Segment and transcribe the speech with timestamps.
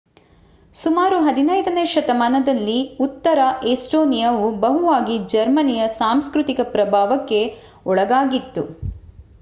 [0.75, 3.39] ಸುಮಾರು 15 ನೇ ಶತಮಾನದಲ್ಲಿ ಉತ್ತರ
[3.73, 7.41] ಎಸ್ಟೋನಿಯಾವು ಬಹುವಾಗಿ ಜರ್ಮನಿಯ ಸಾಂಸ್ಕೃತಿಕ ಪ್ರಭಾವಕ್ಕೆ
[7.85, 8.65] ಒಳಗಾಗಿತ್ತು